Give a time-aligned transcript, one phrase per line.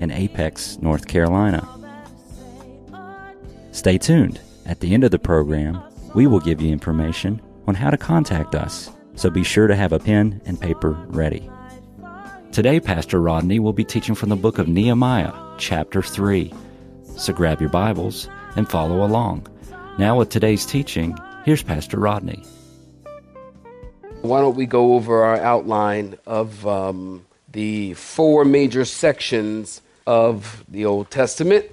[0.00, 1.66] in Apex, North Carolina.
[3.70, 4.40] Stay tuned.
[4.66, 5.80] At the end of the program,
[6.14, 9.92] we will give you information on how to contact us, so be sure to have
[9.92, 11.48] a pen and paper ready.
[12.50, 16.52] Today, Pastor Rodney will be teaching from the book of Nehemiah, chapter 3.
[17.16, 19.46] So grab your Bibles and follow along.
[19.98, 22.42] Now, with today's teaching, here's Pastor Rodney.
[24.22, 30.84] Why don't we go over our outline of um, the four major sections of the
[30.84, 31.66] Old Testament?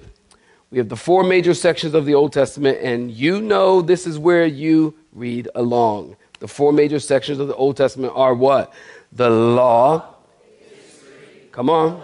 [0.70, 4.16] We have the four major sections of the Old Testament, and you know this is
[4.16, 6.16] where you read along.
[6.38, 8.72] The four major sections of the Old Testament are what?
[9.10, 10.14] The law.
[11.50, 12.00] Come on.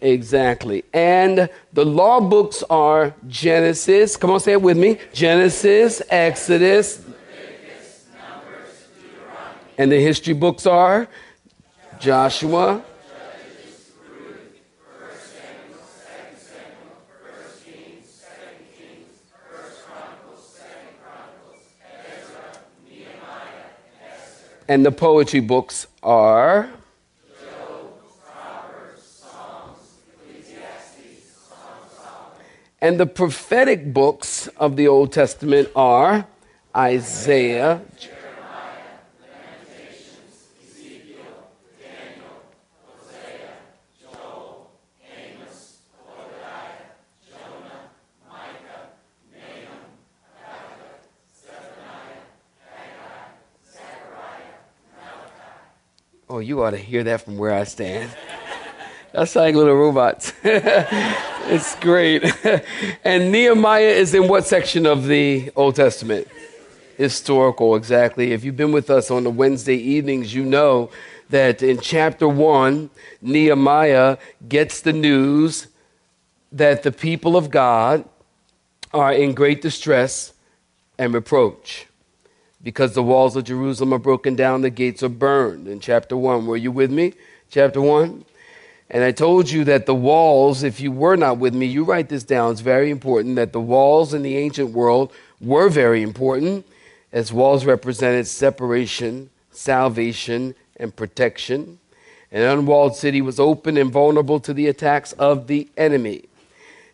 [0.00, 0.84] Exactly.
[0.92, 4.16] And the law books are Genesis.
[4.16, 4.98] Come on, say it with me.
[5.12, 6.98] Genesis, Exodus.
[6.98, 7.14] Numbers,
[9.76, 11.06] And the history books are
[12.00, 12.82] Joshua.
[24.68, 26.68] And the poetry books are?
[32.80, 36.26] And the prophetic books of the Old Testament are
[36.76, 37.80] Isaiah,
[56.48, 58.10] you ought to hear that from where I stand.
[59.12, 60.32] That's like little robots.
[60.42, 62.24] it's great.
[63.04, 66.26] and Nehemiah is in what section of the Old Testament?
[66.96, 68.32] Historical, exactly.
[68.32, 70.90] If you've been with us on the Wednesday evenings, you know
[71.28, 72.88] that in chapter one,
[73.20, 74.16] Nehemiah
[74.48, 75.66] gets the news
[76.50, 78.08] that the people of God
[78.94, 80.32] are in great distress
[80.96, 81.87] and reproach
[82.62, 85.68] because the walls of Jerusalem are broken down, the gates are burned.
[85.68, 87.14] In chapter 1, were you with me?
[87.50, 88.24] Chapter 1?
[88.90, 92.08] And I told you that the walls, if you were not with me, you write
[92.08, 96.66] this down, it's very important that the walls in the ancient world were very important,
[97.12, 101.78] as walls represented separation, salvation, and protection.
[102.32, 106.24] An unwalled city was open and vulnerable to the attacks of the enemy.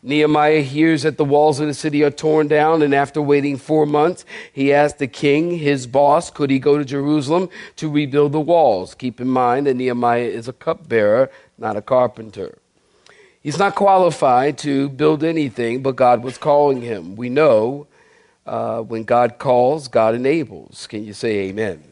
[0.07, 3.87] Nehemiah hears that the walls of the city are torn down, and after waiting four
[3.87, 8.41] months, he asked the king, his boss, could he go to Jerusalem to rebuild the
[8.41, 8.95] walls?
[8.95, 12.59] Keep in mind that Nehemiah is a cupbearer, not a carpenter.
[13.41, 17.17] He's not qualified to build anything, but God was calling him.
[17.17, 17.87] We know
[18.47, 20.87] uh, when God calls, God enables.
[20.87, 21.83] Can you say amen?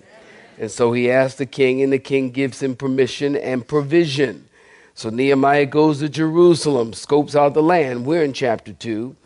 [0.58, 4.50] And so he asked the king, and the king gives him permission and provision.
[4.94, 8.04] So Nehemiah goes to Jerusalem, scopes out the land.
[8.04, 9.16] We're in chapter 2,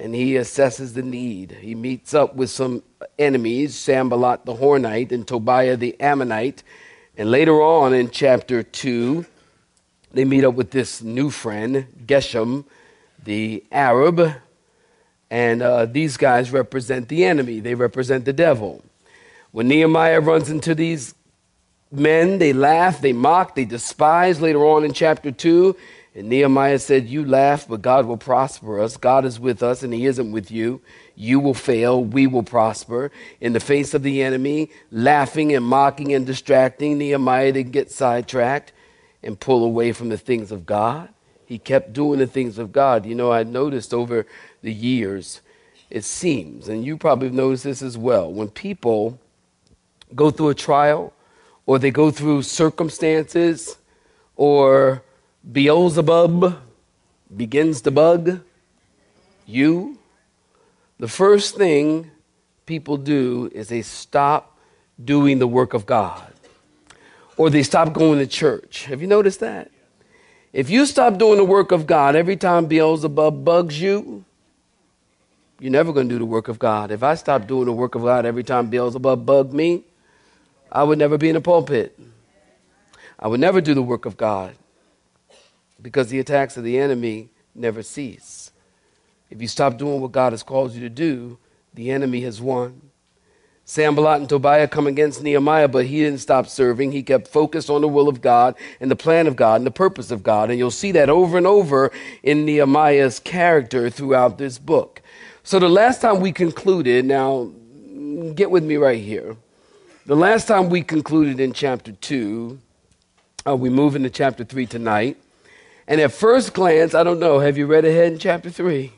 [0.00, 1.52] and he assesses the need.
[1.60, 2.82] He meets up with some
[3.18, 6.62] enemies, Sanballat the Horonite and Tobiah the Ammonite.
[7.16, 9.24] And later on in chapter 2,
[10.12, 12.64] they meet up with this new friend, Geshem,
[13.22, 14.34] the Arab.
[15.30, 18.82] And uh, these guys represent the enemy, they represent the devil.
[19.52, 21.14] When Nehemiah runs into these
[21.92, 25.76] men, they laugh, they mock, they despise later on in chapter 2.
[26.14, 28.96] And Nehemiah said, You laugh, but God will prosper us.
[28.96, 30.80] God is with us, and He isn't with you.
[31.14, 33.10] You will fail, we will prosper.
[33.40, 38.72] In the face of the enemy, laughing and mocking and distracting, Nehemiah didn't get sidetracked
[39.22, 41.08] and pull away from the things of God.
[41.46, 43.06] He kept doing the things of God.
[43.06, 44.26] You know, I noticed over
[44.62, 45.40] the years,
[45.90, 49.18] it seems, and you probably noticed this as well, when people
[50.14, 51.12] go through a trial,
[51.66, 53.76] or they go through circumstances,
[54.36, 55.02] or
[55.50, 56.58] Beelzebub
[57.36, 58.40] begins to bug
[59.46, 59.98] you,
[60.98, 62.10] the first thing
[62.66, 64.56] people do is they stop
[65.02, 66.32] doing the work of God
[67.36, 68.84] or they stop going to church.
[68.84, 69.70] Have you noticed that?
[70.52, 74.24] If you stop doing the work of God every time Beelzebub bugs you,
[75.58, 76.90] you're never going to do the work of God.
[76.90, 79.84] If I stop doing the work of God every time Beelzebub bugged me,
[80.72, 81.98] I would never be in a pulpit.
[83.18, 84.56] I would never do the work of God.
[85.82, 88.52] because the attacks of the enemy never cease.
[89.30, 91.38] If you stop doing what God has called you to do,
[91.74, 92.82] the enemy has won.
[93.64, 96.92] Sanballat and Tobiah come against Nehemiah, but he didn't stop serving.
[96.92, 99.72] He kept focused on the will of God and the plan of God and the
[99.72, 100.50] purpose of God.
[100.50, 101.92] And you'll see that over and over
[102.22, 105.02] in Nehemiah's character throughout this book.
[105.44, 107.52] So the last time we concluded, now
[108.34, 109.36] get with me right here.
[110.04, 112.58] The last time we concluded in chapter 2,
[113.46, 115.16] uh, we move into chapter 3 tonight.
[115.86, 118.92] And at first glance, I don't know, have you read ahead in chapter 3?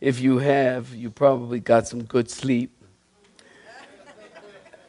[0.00, 2.72] If you have, you probably got some good sleep.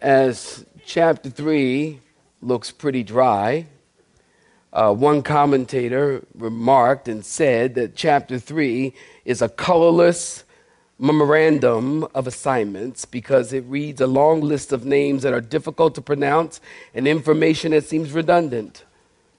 [0.02, 2.00] As chapter 3
[2.42, 3.68] looks pretty dry,
[4.74, 8.92] uh, one commentator remarked and said that chapter 3
[9.24, 10.43] is a colorless
[11.04, 16.02] memorandum of assignments because it reads a long list of names that are difficult to
[16.02, 16.62] pronounce
[16.96, 18.86] and information that seems redundant,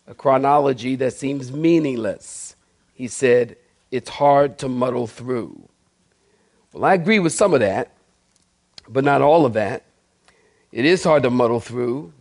[0.06, 2.54] a chronology that seems meaningless.
[2.92, 3.56] He said,
[3.90, 5.66] it's hard to muddle through.
[6.74, 7.92] Well, I agree with some of that,
[8.86, 9.84] but not all of that.
[10.70, 12.12] It is hard to muddle through.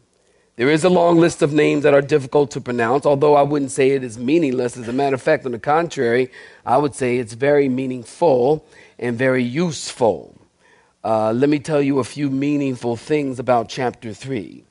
[0.55, 3.71] There is a long list of names that are difficult to pronounce, although I wouldn't
[3.71, 4.77] say it is meaningless.
[4.77, 6.31] As a matter of fact, on the contrary,
[6.65, 8.63] I would say it's very meaningful
[9.03, 10.33] and very useful.
[11.03, 14.63] Uh, let me tell you a few meaningful things about chapter 3.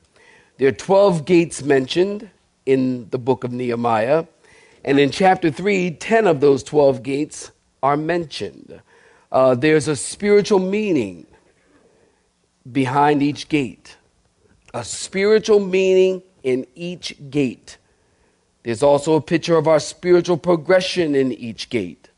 [0.57, 2.31] There are 12 gates mentioned
[2.65, 4.25] in the book of Nehemiah.
[4.83, 7.51] And in chapter 3, 10 of those 12 gates
[7.83, 8.81] are mentioned.
[9.31, 11.27] Uh, there's a spiritual meaning
[12.71, 13.97] behind each gate,
[14.73, 17.77] a spiritual meaning in each gate.
[18.63, 22.09] There's also a picture of our spiritual progression in each gate.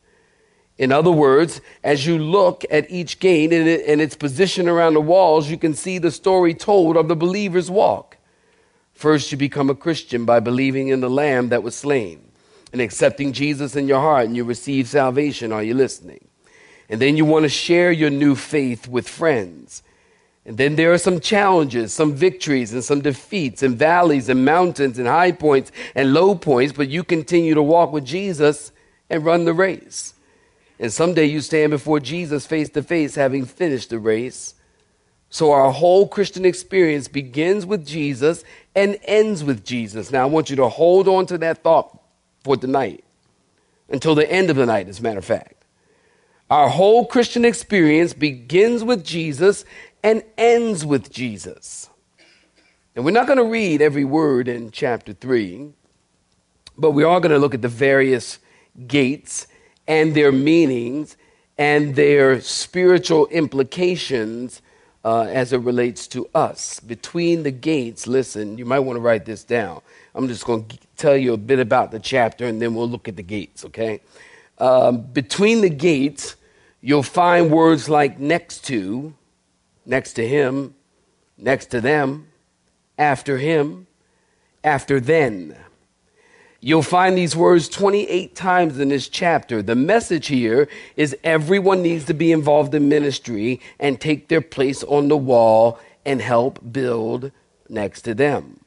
[0.77, 4.95] In other words, as you look at each gate and, it, and its position around
[4.95, 8.18] the walls, you can see the story told of the believer's walk.
[8.94, 12.22] First, you become a Christian by believing in the Lamb that was slain
[12.74, 15.54] and accepting Jesus in your heart, and you receive salvation.
[15.54, 16.27] Are you listening?
[16.89, 19.81] And then you want to share your new faith with friends.
[20.45, 25.00] And then there are some challenges, some victories, and some defeats, and valleys, and mountains,
[25.00, 28.74] and high points, and low points, but you continue to walk with Jesus
[29.10, 30.14] and run the race.
[30.80, 34.56] And someday you stand before Jesus face to face, having finished the race.
[35.30, 38.44] So our whole Christian experience begins with Jesus
[38.75, 40.12] and ends with Jesus.
[40.12, 41.98] Now, I want you to hold on to that thought
[42.44, 43.04] for tonight
[43.89, 45.66] until the end of the night, as a matter of fact.
[46.50, 49.66] Our whole Christian experience begins with Jesus
[50.04, 51.89] and ends with Jesus.
[52.95, 55.71] And we're not going to read every word in chapter 3,
[56.78, 58.39] but we are going to look at the various
[58.88, 59.48] gates
[59.87, 61.17] and their meanings
[61.57, 64.61] and their spiritual implications
[65.03, 66.79] uh, as it relates to us.
[66.79, 69.81] Between the gates, listen, you might want to write this down.
[70.15, 73.07] I'm just going to tell you a bit about the chapter and then we'll look
[73.07, 74.01] at the gates, okay?
[74.57, 76.35] Um, between the gates,
[76.81, 79.13] you'll find words like next to,
[79.85, 80.73] next to him,
[81.37, 82.27] next to them,
[82.97, 83.87] after him,
[84.63, 85.55] after then.
[86.65, 89.62] You'll find these words 28 times in this chapter.
[89.62, 94.83] The message here is everyone needs to be involved in ministry and take their place
[94.83, 97.31] on the wall and help build
[97.69, 98.59] next to them.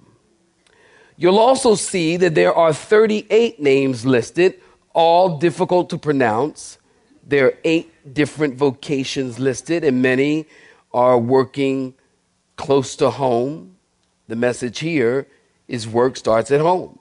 [1.16, 4.60] You'll also see that there are 38 names listed,
[4.92, 6.78] all difficult to pronounce.
[7.26, 10.46] There are eight different vocations listed, and many
[10.94, 11.94] are working
[12.54, 13.74] close to home.
[14.28, 15.26] The message here
[15.66, 16.97] is work starts at home.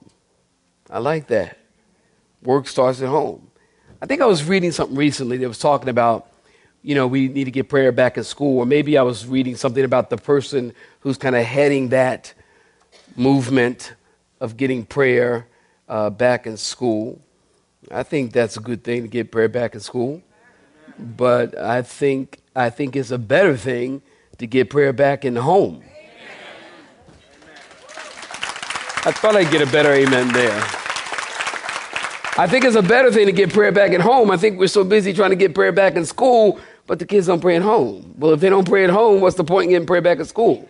[0.90, 1.58] I like that.
[2.42, 3.50] Work starts at home.
[4.00, 6.28] I think I was reading something recently that was talking about,
[6.82, 9.56] you know, we need to get prayer back in school, or maybe I was reading
[9.56, 12.32] something about the person who's kind of heading that
[13.16, 13.94] movement
[14.40, 15.46] of getting prayer
[15.88, 17.20] uh, back in school.
[17.90, 20.22] I think that's a good thing to get prayer back in school.
[20.98, 24.02] But I think I think it's a better thing
[24.38, 25.82] to get prayer back in the home.
[29.04, 30.60] I thought I'd get a better amen there.
[32.36, 34.30] I think it's a better thing to get prayer back at home.
[34.30, 37.26] I think we're so busy trying to get prayer back in school, but the kids
[37.26, 38.14] don't pray at home.
[38.18, 40.26] Well, if they don't pray at home, what's the point in getting prayer back at
[40.26, 40.68] school?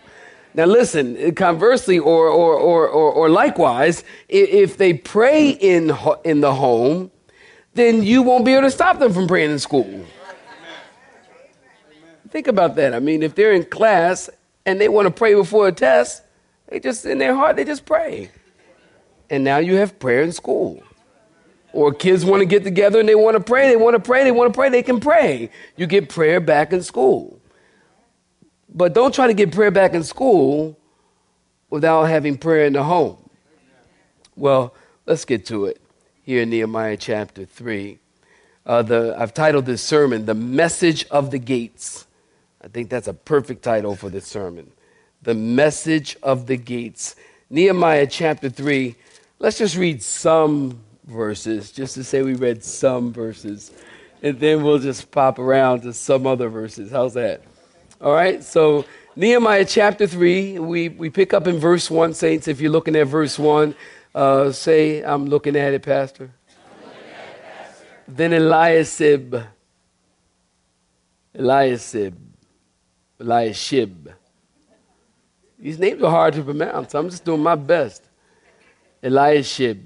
[0.55, 5.93] Now, listen, conversely, or, or, or, or, or likewise, if they pray in,
[6.25, 7.11] in the home,
[7.75, 10.07] then you won't be able to stop them from praying in school.
[12.31, 12.95] Think about that.
[12.95, 14.29] I mean, if they're in class
[14.67, 16.23] and they want to pray before a test,
[16.69, 18.31] they just, in their heart, they just pray.
[19.31, 20.83] And now you have prayer in school.
[21.73, 24.25] Or kids want to get together and they want to pray, they want to pray,
[24.25, 25.51] they want to pray, they can pray.
[25.77, 27.41] You get prayer back in school.
[28.73, 30.79] But don't try to get prayer back in school
[31.71, 33.29] without having prayer in the home.
[34.37, 34.75] Well,
[35.07, 35.81] let's get to it.
[36.23, 37.99] here in Nehemiah chapter 3.
[38.65, 42.07] Uh, the, I've titled this sermon, The Message of the Gates.
[42.63, 44.71] I think that's a perfect title for this sermon.
[45.23, 47.17] The Message of the Gates.
[47.51, 48.95] Nehemiah chapter 3.
[49.39, 53.73] Let's just read some verses, just to say we read some verses.
[54.23, 56.91] And then we'll just pop around to some other verses.
[56.91, 57.43] How's that?
[58.01, 58.85] All right, so
[59.17, 62.47] Nehemiah chapter 3, we, we pick up in verse 1, saints.
[62.47, 63.75] If you're looking at verse 1,
[64.15, 66.31] uh, say, I'm looking at it, Pastor.
[68.07, 69.47] Then Eliasib,
[71.35, 72.15] Eliasib,
[73.21, 74.15] Eliashib.
[75.59, 76.95] These names are hard to pronounce.
[76.95, 78.03] I'm just doing my best.
[79.03, 79.83] Eliashib,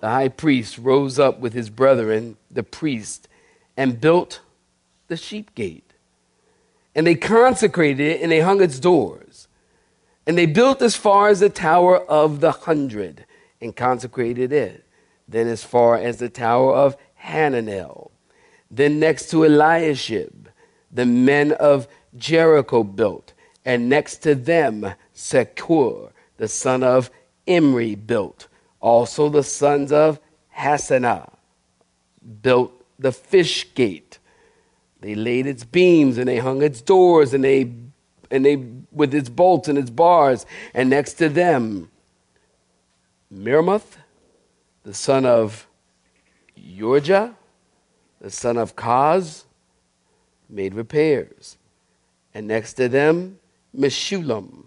[0.00, 3.28] the high priest, rose up with his brethren, the priest,
[3.76, 4.40] and built
[5.08, 5.90] the sheep gate
[6.94, 9.48] and they consecrated it and they hung its doors.
[10.26, 13.24] And they built as far as the Tower of the Hundred
[13.60, 14.84] and consecrated it.
[15.28, 18.10] Then as far as the Tower of Hananel.
[18.70, 20.48] Then next to Eliashib,
[20.90, 23.32] the men of Jericho built.
[23.64, 27.10] And next to them, Sekur, the son of
[27.46, 28.48] Imri, built.
[28.80, 30.18] Also the sons of
[30.56, 31.32] Hassenaah
[32.42, 34.18] built the fish gate
[35.00, 37.72] they laid its beams and they hung its doors and they
[38.30, 38.56] and they
[38.92, 40.46] with its bolts and its bars.
[40.74, 41.90] And next to them,
[43.32, 43.96] Mirmoth,
[44.84, 45.66] the son of
[46.56, 47.34] Urijah,
[48.20, 49.44] the son of Koz,
[50.48, 51.56] made repairs.
[52.34, 53.38] And next to them,
[53.76, 54.64] Meshullam,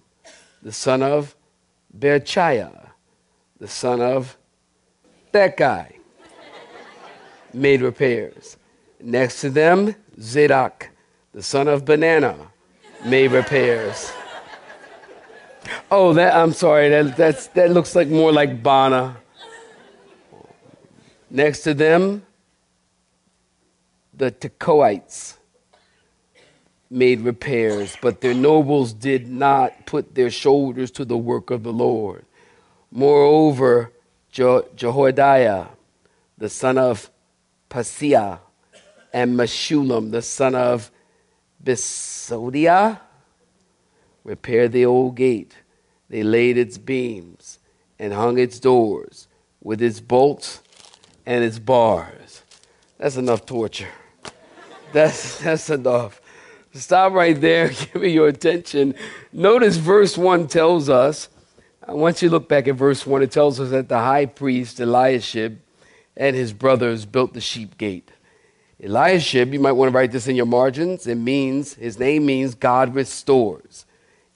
[0.62, 1.36] the son of
[1.98, 2.90] Berechiah,
[3.60, 4.38] the son of
[5.32, 5.96] that guy,
[7.54, 8.58] made repairs.
[9.00, 10.90] Next to them, Zadok,
[11.34, 12.36] the son of Banana,
[13.06, 14.12] made repairs.
[15.92, 16.90] Oh, that I'm sorry.
[16.90, 19.18] That that's that looks like more like Baana.
[21.30, 22.26] Next to them,
[24.14, 25.38] the Tekoites
[26.94, 31.74] made repairs, but their nobles did not put their shoulders to the work of the
[31.74, 32.26] Lord.
[32.92, 33.92] Moreover,
[34.32, 35.70] Je- Jehoiada,
[36.38, 37.10] the son of
[37.70, 38.40] Paseah,
[39.12, 40.92] and Meshullam, the son of
[41.64, 43.00] Besodiah,
[44.24, 45.56] repaired the old gate.
[46.10, 47.60] They laid its beams
[48.00, 49.28] and hung its doors
[49.62, 50.62] with its bolts
[51.26, 52.44] and its bars.
[52.98, 53.90] That's enough torture.
[54.92, 56.22] That's, that's enough.
[56.74, 57.70] Stop right there.
[57.94, 58.96] Give me your attention.
[59.32, 61.30] Notice verse 1 tells us,
[61.88, 65.60] once you look back at verse 1, it tells us that the high priest Eliashib
[66.18, 68.12] and his brothers built the sheep gate.
[68.82, 71.06] Eliashib, you might want to write this in your margins.
[71.06, 73.86] It means, his name means God restores.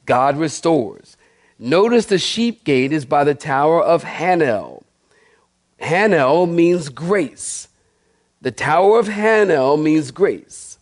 [0.05, 1.17] God restores.
[1.59, 4.83] Notice the sheep gate is by the tower of Hanel.
[5.81, 7.67] Hanel means grace.
[8.41, 10.76] The tower of Hanel means grace.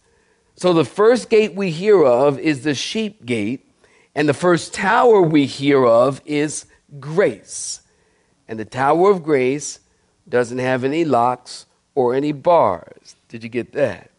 [0.56, 3.70] So the first gate we hear of is the sheep gate,
[4.14, 6.66] and the first tower we hear of is
[7.00, 7.82] grace.
[8.48, 9.80] And the tower of grace
[10.28, 13.16] doesn't have any locks or any bars.
[13.28, 14.12] Did you get that?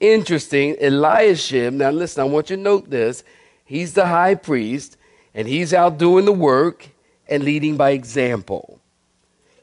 [0.00, 0.76] Interesting.
[0.80, 3.24] Eliashib, now listen, I want you to note this.
[3.64, 4.98] He's the high priest,
[5.34, 6.88] and he's out doing the work
[7.26, 8.80] and leading by example.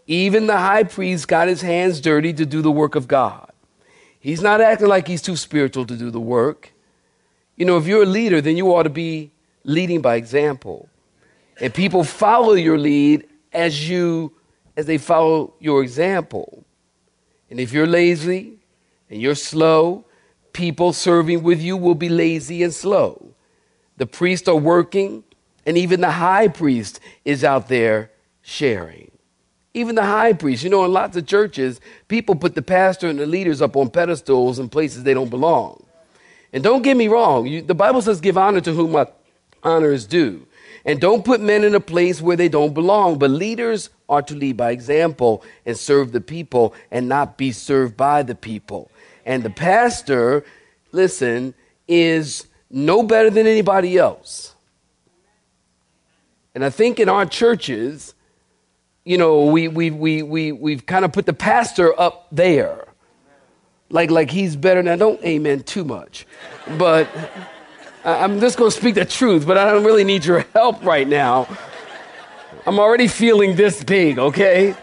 [0.07, 3.50] Even the high priest got his hands dirty to do the work of God.
[4.21, 6.71] He's not acting like he's too spiritual to do the work.
[7.57, 9.31] You know, if you're a leader, then you ought to be
[9.63, 10.87] leading by example.
[11.59, 14.31] And people follow your lead as you
[14.77, 16.63] as they follow your example.
[17.49, 18.53] And if you're lazy,
[19.11, 20.05] and you're slow,
[20.53, 23.33] people serving with you will be lazy and slow.
[23.97, 25.23] The priests are working,
[25.65, 28.09] and even the high priest is out there
[28.41, 29.10] sharing.
[29.73, 33.19] Even the high priest, you know, in lots of churches, people put the pastor and
[33.19, 35.83] the leaders up on pedestals in places they don't belong.
[36.51, 39.05] And don't get me wrong, you, the Bible says, give honor to whom
[39.63, 40.45] honor is due.
[40.83, 43.19] And don't put men in a place where they don't belong.
[43.19, 47.95] But leaders are to lead by example and serve the people and not be served
[47.95, 48.89] by the people.
[49.25, 50.43] And the pastor,
[50.91, 51.53] listen,
[51.87, 54.55] is no better than anybody else.
[56.55, 58.13] And I think in our churches,
[59.03, 62.87] you know, we, we, we, we, we've kind of put the pastor up there.
[63.89, 66.25] Like, like he's better than, don't amen too much.
[66.77, 67.09] But
[68.05, 71.07] I'm just going to speak the truth, but I don't really need your help right
[71.07, 71.47] now.
[72.65, 74.75] I'm already feeling this big, okay?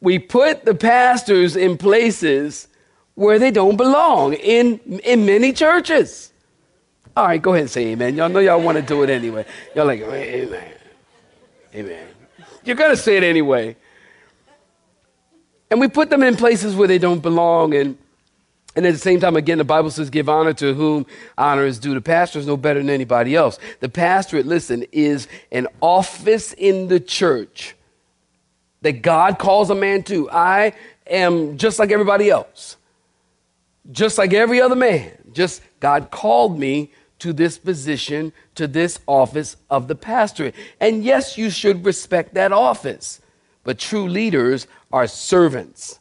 [0.00, 2.68] we put the pastors in places
[3.14, 6.29] where they don't belong in, in many churches.
[7.16, 8.16] All right, go ahead and say amen.
[8.16, 9.44] Y'all know y'all want to do it anyway.
[9.74, 10.72] Y'all like, amen.
[11.74, 12.06] Amen.
[12.64, 13.76] You're going to say it anyway.
[15.70, 17.74] And we put them in places where they don't belong.
[17.74, 17.96] And,
[18.74, 21.06] and at the same time, again, the Bible says, give honor to whom
[21.38, 21.94] honor is due.
[21.94, 23.58] The pastor is no better than anybody else.
[23.80, 27.74] The pastorate, listen, is an office in the church
[28.82, 30.30] that God calls a man to.
[30.30, 30.72] I
[31.06, 32.76] am just like everybody else,
[33.90, 35.12] just like every other man.
[35.32, 36.90] Just God called me
[37.20, 40.54] to this position, to this office of the pastorate.
[40.80, 43.20] And yes, you should respect that office.
[43.64, 46.00] But true leaders are servants.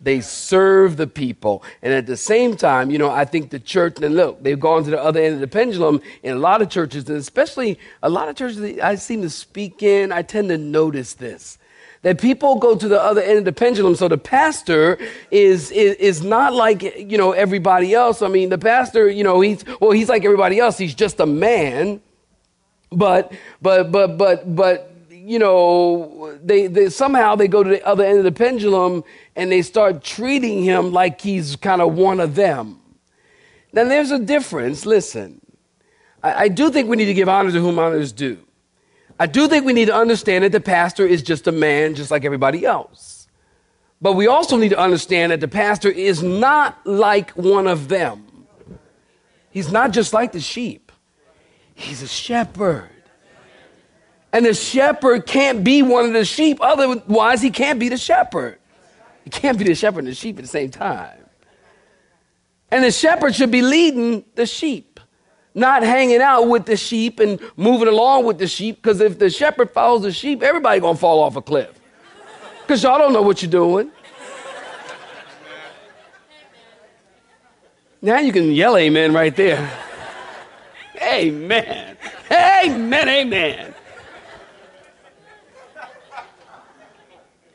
[0.00, 1.64] They serve the people.
[1.82, 4.84] And at the same time, you know, I think the church, and look, they've gone
[4.84, 8.08] to the other end of the pendulum in a lot of churches, and especially a
[8.08, 11.57] lot of churches I seem to speak in, I tend to notice this
[12.02, 13.94] that people go to the other end of the pendulum.
[13.96, 14.98] So the pastor
[15.30, 18.22] is, is, is not like, you know, everybody else.
[18.22, 20.78] I mean, the pastor, you know, he's, well, he's like everybody else.
[20.78, 22.00] He's just a man.
[22.90, 28.04] But, but, but, but, but, you know, they, they somehow they go to the other
[28.04, 29.04] end of the pendulum
[29.36, 32.80] and they start treating him like he's kind of one of them.
[33.72, 34.86] Now, there's a difference.
[34.86, 35.40] Listen,
[36.22, 38.38] I, I do think we need to give honor to whom honor is due.
[39.18, 42.10] I do think we need to understand that the pastor is just a man, just
[42.10, 43.26] like everybody else.
[44.00, 48.24] But we also need to understand that the pastor is not like one of them.
[49.50, 50.92] He's not just like the sheep,
[51.74, 52.90] he's a shepherd.
[54.30, 58.58] And the shepherd can't be one of the sheep, otherwise, he can't be the shepherd.
[59.24, 61.18] He can't be the shepherd and the sheep at the same time.
[62.70, 64.87] And the shepherd should be leading the sheep
[65.58, 69.28] not hanging out with the sheep and moving along with the sheep because if the
[69.28, 71.78] shepherd follows the sheep, everybody gonna fall off a cliff.
[72.62, 73.90] Because y'all don't know what you're doing.
[78.00, 79.70] Now you can yell amen right there.
[81.02, 81.96] Amen.
[82.30, 83.08] Amen.
[83.08, 83.74] Amen.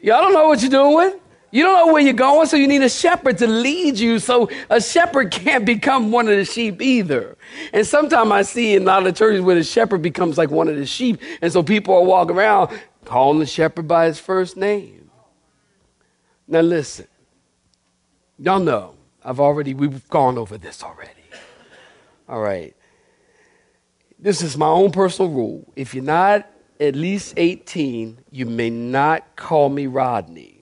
[0.01, 1.19] Y'all don't know what you're doing.
[1.54, 4.18] You don't know where you're going, so you need a shepherd to lead you.
[4.18, 7.38] So a shepherd can't become one of the sheep either.
[7.72, 10.68] And sometimes I see in a lot of churches where the shepherd becomes like one
[10.68, 11.22] of the sheep.
[11.44, 12.72] And so people are walking around
[13.06, 15.12] calling the shepherd by his first name.
[16.48, 17.06] Now listen,
[18.39, 21.12] y'all know, I've already, we've gone over this already.
[22.28, 22.76] All right.
[24.18, 25.72] This is my own personal rule.
[25.76, 30.53] If you're not at least 18, you may not call me Rodney.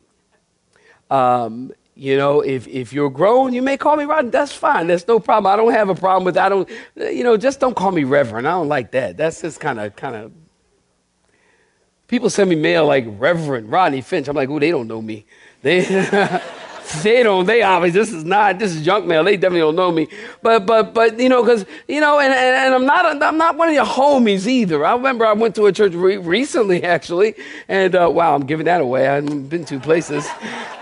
[1.12, 4.32] Um, you know, if, if you're grown, you may call me Rodney.
[4.32, 4.88] That's fine.
[4.88, 5.52] That's no problem.
[5.54, 6.38] I don't have a problem with.
[6.38, 6.68] I don't.
[6.96, 8.48] You know, just don't call me Reverend.
[8.48, 9.18] I don't like that.
[9.18, 10.32] That's just kind of kind of.
[12.08, 14.28] People send me mail like Reverend Rodney Finch.
[14.28, 15.26] I'm like, oh, they don't know me.
[15.62, 15.86] They.
[17.04, 19.24] they don't, they obviously, this is not, this is junk mail.
[19.24, 20.08] They definitely don't know me.
[20.42, 23.58] But, but, but, you know, cause, you know, and, and, and I'm not, I'm not
[23.58, 24.86] one of your homies either.
[24.86, 27.36] I remember I went to a church re- recently, actually,
[27.68, 29.08] and, uh, wow, I'm giving that away.
[29.08, 30.28] I've been two places.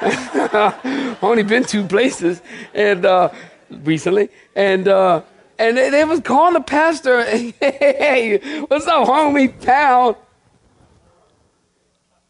[1.21, 2.41] Only been two places,
[2.73, 3.29] and, uh,
[3.69, 5.21] recently, and, uh,
[5.57, 7.23] and they, they was calling the pastor,
[7.59, 10.17] hey, what's up, homie, pal?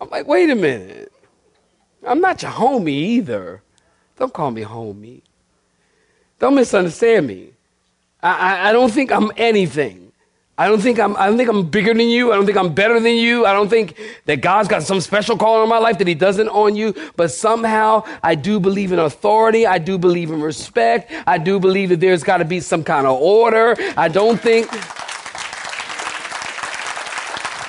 [0.02, 1.09] I'm like, wait a minute.
[2.06, 3.62] I'm not your homie either.
[4.18, 5.22] Don't call me homie.
[6.40, 7.50] Don't misunderstand me.
[8.22, 10.10] I, I, I don't think I'm anything.
[10.60, 12.34] I don't think I'm I don't think I'm bigger than you.
[12.34, 13.46] I don't think I'm better than you.
[13.46, 16.50] I don't think that God's got some special calling on my life that he doesn't
[16.50, 19.66] on you, but somehow I do believe in authority.
[19.66, 21.14] I do believe in respect.
[21.26, 23.74] I do believe that there's got to be some kind of order.
[23.96, 24.68] I don't think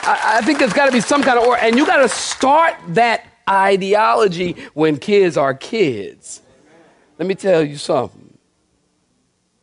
[0.02, 2.08] I, I think there's got to be some kind of order and you got to
[2.08, 6.42] start that ideology when kids are kids.
[7.18, 8.38] Let me tell you something.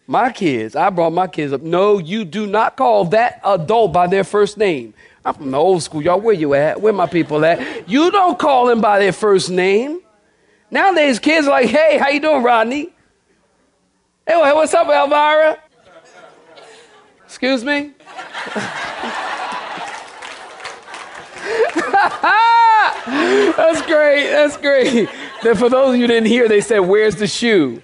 [0.05, 1.61] My kids, I brought my kids up.
[1.61, 4.93] No, you do not call that adult by their first name.
[5.25, 6.01] I'm from the old school.
[6.01, 6.79] Y'all, where you at?
[6.79, 7.89] Where my people at?
[7.89, 9.99] You don't call them by their first name.
[10.71, 12.89] Nowadays, kids are like, hey, how you doing, Rodney?
[14.25, 15.57] Hey, what's up, Elvira?
[17.25, 17.91] Excuse me?
[23.07, 24.29] That's great.
[24.29, 25.09] That's great.
[25.43, 27.81] Then for those of you didn't hear, they said, Where's the shoe?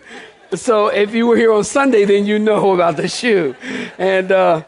[0.54, 3.56] So if you were here on Sunday, then you know about the shoe.
[3.98, 4.64] And uh,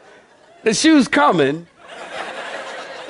[0.63, 1.67] the shoe's coming.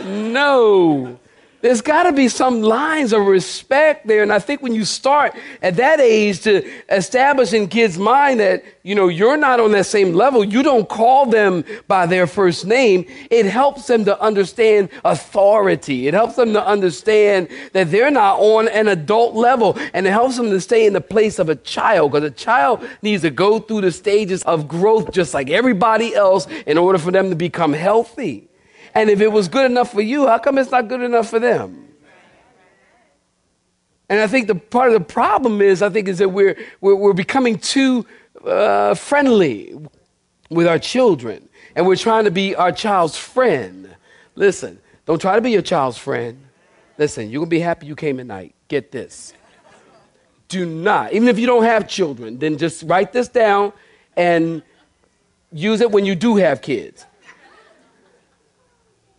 [0.03, 1.19] No.
[1.65, 4.21] There's got to be some lines of respect there.
[4.21, 8.63] And I think when you start at that age to establish in kids' mind that,
[8.84, 12.67] you know, you're not on that same level, you don't call them by their first
[12.67, 16.08] name, it helps them to understand authority.
[16.08, 19.75] It helps them to understand that they're not on an adult level.
[19.95, 22.88] And it helps them to stay in the place of a child because a child
[23.01, 27.10] needs to go through the stages of growth just like everybody else in order for
[27.10, 28.49] them to become healthy.
[28.95, 31.39] And if it was good enough for you, how come it's not good enough for
[31.39, 31.89] them?
[34.08, 36.95] And I think the part of the problem is, I think, is that we're, we're,
[36.95, 38.05] we're becoming too
[38.45, 39.75] uh, friendly
[40.49, 41.49] with our children.
[41.75, 43.93] And we're trying to be our child's friend.
[44.36, 46.39] Listen, don't try to be your child's friend.
[46.97, 48.55] Listen, you're going to be happy you came at night.
[48.69, 49.34] Get this.
[50.47, 53.73] Do not, even if you don't have children, then just write this down
[54.15, 54.62] and
[55.51, 57.05] use it when you do have kids.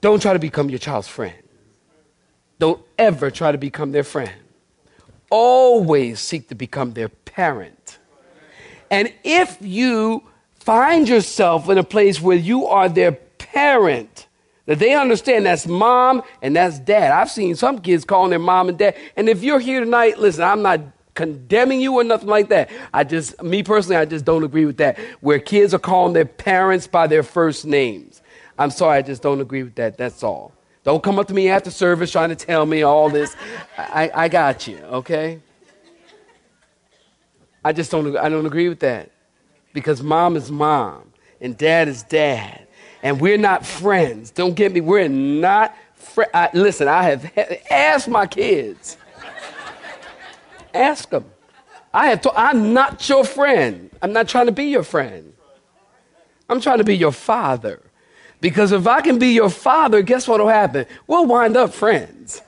[0.00, 1.34] Don't try to become your child's friend.
[2.58, 4.32] Don't ever try to become their friend.
[5.30, 7.98] Always seek to become their parent.
[8.90, 10.22] And if you
[10.60, 14.26] find yourself in a place where you are their parent,
[14.66, 17.12] that they understand that's mom and that's dad.
[17.12, 18.96] I've seen some kids calling their mom and dad.
[19.16, 20.80] And if you're here tonight, listen, I'm not
[21.14, 22.70] condemning you or nothing like that.
[22.92, 24.98] I just, me personally, I just don't agree with that.
[25.20, 28.15] Where kids are calling their parents by their first names.
[28.58, 29.98] I'm sorry, I just don't agree with that.
[29.98, 30.52] That's all.
[30.84, 33.34] Don't come up to me after service trying to tell me all this.
[33.76, 35.40] I, I got you, okay?
[37.64, 39.10] I just don't, I don't agree with that.
[39.72, 42.66] Because mom is mom and dad is dad.
[43.02, 44.30] And we're not friends.
[44.30, 46.54] Don't get me, we're not friends.
[46.54, 47.32] Listen, I have
[47.70, 48.96] asked my kids.
[50.72, 51.24] Ask them.
[51.92, 53.90] I have to, I'm not your friend.
[54.00, 55.32] I'm not trying to be your friend.
[56.48, 57.80] I'm trying to be your father.
[58.40, 60.86] Because if I can be your father, guess what will happen?
[61.06, 62.42] We'll wind up friends.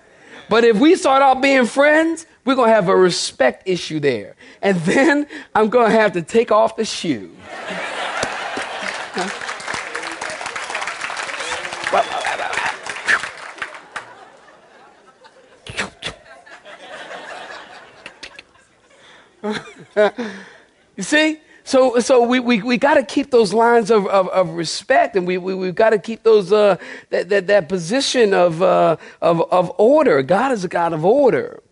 [0.48, 4.34] But if we start out being friends, we're going to have a respect issue there.
[4.62, 7.34] And then I'm going to have to take off the shoe.
[20.96, 21.40] you see?
[21.68, 25.26] So, so we, we, we got to keep those lines of, of, of, respect and
[25.26, 26.78] we, we, we've got to keep those, uh,
[27.10, 30.22] that, that, that position of, uh, of, of order.
[30.22, 31.62] God is a God of order.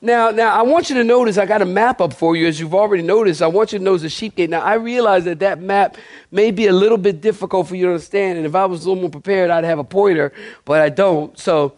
[0.00, 2.58] Now, now, I want you to notice, I got a map up for you, as
[2.58, 3.42] you've already noticed.
[3.42, 4.48] I want you to notice the sheep gate.
[4.48, 5.98] Now, I realize that that map
[6.30, 8.88] may be a little bit difficult for you to understand, and if I was a
[8.88, 10.32] little more prepared, I'd have a pointer,
[10.64, 11.38] but I don't.
[11.38, 11.74] So,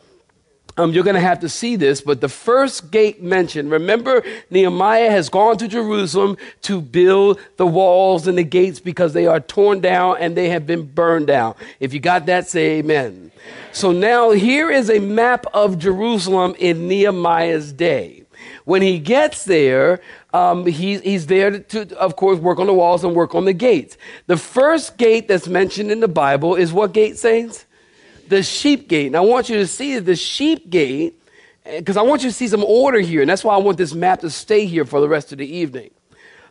[0.76, 5.10] um, you're going to have to see this, but the first gate mentioned, remember, Nehemiah
[5.10, 9.80] has gone to Jerusalem to build the walls and the gates because they are torn
[9.80, 11.54] down and they have been burned down.
[11.80, 13.30] If you got that, say amen.
[13.72, 18.24] So now here is a map of Jerusalem in Nehemiah's day.
[18.64, 20.00] When he gets there,
[20.34, 23.52] um, he, he's there to, of course, work on the walls and work on the
[23.52, 23.96] gates.
[24.26, 27.65] The first gate that's mentioned in the Bible is what gate, saints?
[28.28, 29.06] The sheep gate.
[29.06, 31.20] And I want you to see the sheep gate,
[31.64, 33.20] because I want you to see some order here.
[33.20, 35.46] And that's why I want this map to stay here for the rest of the
[35.46, 35.90] evening.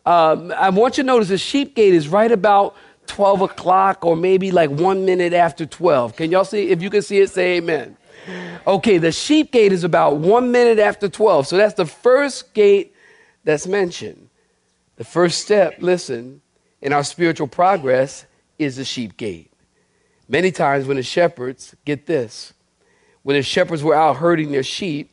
[0.06, 2.76] Um, I want you to notice the sheep gate is right about
[3.08, 6.16] 12 o'clock or maybe like one minute after 12.
[6.16, 6.70] Can y'all see?
[6.70, 7.98] If you can see it, say amen.
[8.68, 11.48] Okay, the sheep gate is about one minute after 12.
[11.48, 12.96] So that's the first gate
[13.44, 14.30] that's mentioned.
[14.98, 16.42] The first step, listen,
[16.82, 18.26] in our spiritual progress
[18.58, 19.52] is the sheep gate.
[20.28, 22.54] Many times when the shepherds, get this,
[23.24, 25.12] when the shepherds were out herding their sheep,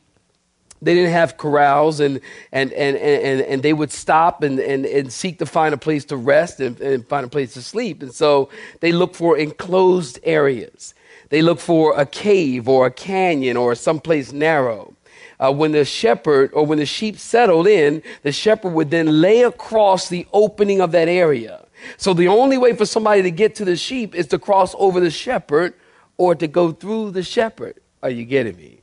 [0.83, 2.19] they didn't have corrals and,
[2.51, 6.03] and, and, and, and they would stop and, and, and seek to find a place
[6.05, 8.03] to rest and, and find a place to sleep.
[8.03, 8.49] And so
[8.81, 10.93] they look for enclosed areas.
[11.29, 14.93] They look for a cave or a canyon or someplace narrow.
[15.39, 19.43] Uh, when the shepherd or when the sheep settled in, the shepherd would then lay
[19.43, 21.62] across the opening of that area.
[21.97, 24.99] So the only way for somebody to get to the sheep is to cross over
[24.99, 25.73] the shepherd
[26.17, 27.79] or to go through the shepherd.
[28.01, 28.81] Are you getting me?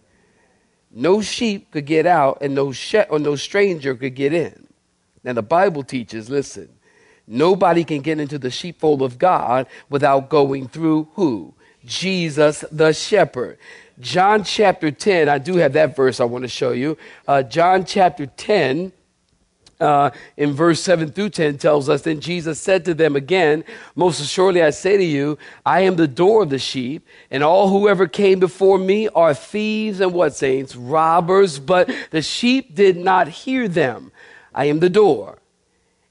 [0.90, 4.66] No sheep could get out and no she- or no stranger could get in.
[5.22, 6.68] Now the Bible teaches, listen,
[7.26, 11.54] nobody can get into the sheepfold of God without going through who?
[11.84, 13.58] Jesus the shepherd.
[14.00, 16.96] John chapter 10, I do have that verse I want to show you.
[17.28, 18.92] Uh, John chapter 10,
[19.80, 23.64] uh, in verse 7 through 10 tells us, Then Jesus said to them again,
[23.96, 27.68] Most assuredly I say to you, I am the door of the sheep, and all
[27.68, 30.76] whoever came before me are thieves and what, saints?
[30.76, 34.12] Robbers, but the sheep did not hear them.
[34.54, 35.38] I am the door.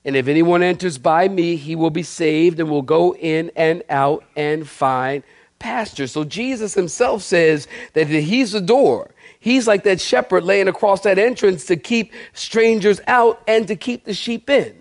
[0.05, 3.84] And if anyone enters by me, he will be saved and will go in and
[3.89, 5.23] out and find
[5.60, 6.08] pasture.
[6.08, 9.12] So Jesus himself says that he's the door.
[9.39, 14.04] He's like that shepherd laying across that entrance to keep strangers out and to keep
[14.04, 14.75] the sheep in.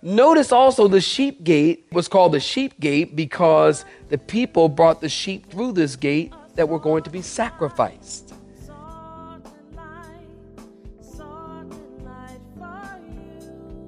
[0.00, 5.08] Notice also the sheep gate was called the sheep gate because the people brought the
[5.08, 8.32] sheep through this gate that were going to be sacrificed.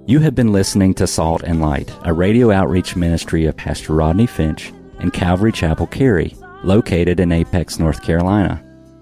[0.07, 4.27] You have been listening to Salt and Light, a radio outreach ministry of Pastor Rodney
[4.27, 8.65] Finch and Calvary Chapel Cary, located in Apex, North Carolina.